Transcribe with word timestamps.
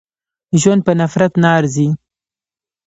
ژوند 0.61 0.81
په 0.87 0.93
نفرت 0.99 1.33
نه 1.41 1.49
ارزي. 1.57 1.87